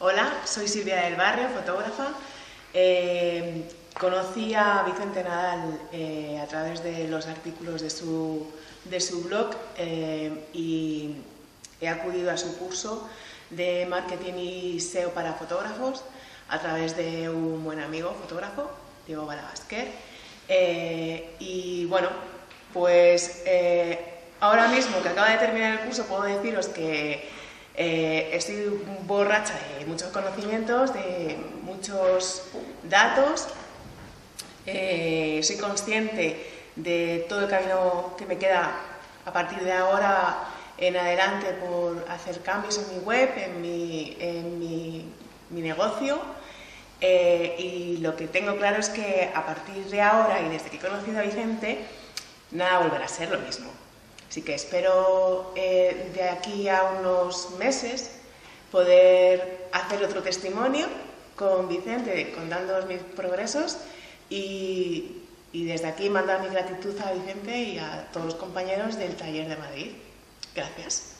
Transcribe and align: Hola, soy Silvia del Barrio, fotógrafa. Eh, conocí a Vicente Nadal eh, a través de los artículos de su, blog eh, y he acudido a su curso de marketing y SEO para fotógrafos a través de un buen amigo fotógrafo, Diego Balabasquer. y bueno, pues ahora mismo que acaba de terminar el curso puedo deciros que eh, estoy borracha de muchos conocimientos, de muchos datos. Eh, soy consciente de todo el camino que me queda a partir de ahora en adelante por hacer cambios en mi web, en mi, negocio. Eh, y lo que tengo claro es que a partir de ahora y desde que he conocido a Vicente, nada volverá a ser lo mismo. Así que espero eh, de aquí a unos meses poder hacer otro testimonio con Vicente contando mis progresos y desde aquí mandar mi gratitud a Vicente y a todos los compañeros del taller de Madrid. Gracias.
Hola, 0.00 0.32
soy 0.44 0.68
Silvia 0.68 1.02
del 1.02 1.16
Barrio, 1.16 1.48
fotógrafa. 1.48 2.10
Eh, 2.72 3.64
conocí 3.98 4.54
a 4.54 4.84
Vicente 4.86 5.24
Nadal 5.24 5.76
eh, 5.90 6.38
a 6.40 6.46
través 6.46 6.84
de 6.84 7.08
los 7.08 7.26
artículos 7.26 7.80
de 7.82 7.90
su, 7.90 8.46
blog 9.24 9.50
eh, 9.76 10.46
y 10.52 11.16
he 11.80 11.88
acudido 11.88 12.30
a 12.30 12.36
su 12.36 12.56
curso 12.58 13.08
de 13.50 13.86
marketing 13.86 14.34
y 14.34 14.80
SEO 14.80 15.10
para 15.10 15.32
fotógrafos 15.32 16.04
a 16.48 16.60
través 16.60 16.96
de 16.96 17.28
un 17.28 17.64
buen 17.64 17.80
amigo 17.80 18.14
fotógrafo, 18.20 18.70
Diego 19.04 19.26
Balabasquer. 19.26 19.88
y 21.40 21.86
bueno, 21.86 22.08
pues 22.72 23.42
ahora 24.38 24.68
mismo 24.68 25.02
que 25.02 25.08
acaba 25.08 25.30
de 25.30 25.38
terminar 25.38 25.72
el 25.72 25.80
curso 25.80 26.06
puedo 26.06 26.22
deciros 26.22 26.68
que 26.68 27.36
eh, 27.80 28.30
estoy 28.32 28.82
borracha 29.06 29.54
de 29.78 29.86
muchos 29.86 30.08
conocimientos, 30.08 30.92
de 30.92 31.38
muchos 31.62 32.42
datos. 32.82 33.46
Eh, 34.66 35.40
soy 35.44 35.58
consciente 35.58 36.72
de 36.74 37.24
todo 37.28 37.42
el 37.42 37.48
camino 37.48 38.16
que 38.18 38.26
me 38.26 38.36
queda 38.36 38.72
a 39.24 39.32
partir 39.32 39.60
de 39.60 39.72
ahora 39.72 40.38
en 40.76 40.96
adelante 40.96 41.52
por 41.52 42.04
hacer 42.10 42.40
cambios 42.40 42.78
en 42.78 42.98
mi 42.98 43.04
web, 43.04 43.30
en 43.36 44.58
mi, 44.58 45.14
negocio. 45.50 46.18
Eh, 47.00 47.54
y 47.60 47.96
lo 47.98 48.16
que 48.16 48.26
tengo 48.26 48.56
claro 48.56 48.80
es 48.80 48.88
que 48.88 49.30
a 49.32 49.46
partir 49.46 49.84
de 49.84 50.02
ahora 50.02 50.40
y 50.40 50.48
desde 50.48 50.68
que 50.68 50.78
he 50.78 50.80
conocido 50.80 51.20
a 51.20 51.22
Vicente, 51.22 51.78
nada 52.50 52.80
volverá 52.80 53.04
a 53.04 53.08
ser 53.08 53.30
lo 53.30 53.38
mismo. 53.38 53.70
Así 54.28 54.42
que 54.42 54.54
espero 54.54 55.52
eh, 55.56 56.10
de 56.14 56.28
aquí 56.28 56.68
a 56.68 56.82
unos 57.00 57.52
meses 57.58 58.10
poder 58.70 59.68
hacer 59.72 60.04
otro 60.04 60.22
testimonio 60.22 60.86
con 61.36 61.68
Vicente 61.68 62.32
contando 62.34 62.84
mis 62.86 63.00
progresos 63.16 63.78
y 64.28 65.22
desde 65.52 65.86
aquí 65.86 66.10
mandar 66.10 66.42
mi 66.42 66.48
gratitud 66.48 66.94
a 67.00 67.12
Vicente 67.12 67.56
y 67.56 67.78
a 67.78 68.08
todos 68.12 68.26
los 68.26 68.34
compañeros 68.34 68.98
del 68.98 69.16
taller 69.16 69.48
de 69.48 69.56
Madrid. 69.56 69.92
Gracias. 70.54 71.17